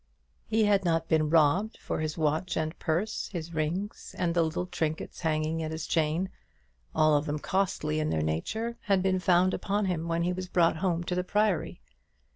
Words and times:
He 0.47 0.65
had 0.65 0.83
not 0.83 1.07
been 1.07 1.29
robbed; 1.29 1.77
for 1.77 1.99
his 1.99 2.17
watch 2.17 2.57
and 2.57 2.75
purse, 2.79 3.27
his 3.33 3.53
rings, 3.53 4.15
and 4.17 4.33
the 4.33 4.41
little 4.41 4.65
trinkets 4.65 5.21
hanging 5.21 5.61
at 5.61 5.69
his 5.69 5.85
chain, 5.85 6.31
all 6.95 7.15
of 7.15 7.27
them 7.27 7.37
costly 7.37 7.99
in 7.99 8.09
their 8.09 8.23
nature, 8.23 8.77
had 8.85 9.03
been 9.03 9.19
found 9.19 9.53
upon 9.53 9.85
him 9.85 10.07
when 10.07 10.23
he 10.23 10.33
was 10.33 10.47
brought 10.47 10.77
home 10.77 11.03
to 11.03 11.13
the 11.13 11.23
Priory. 11.23 11.81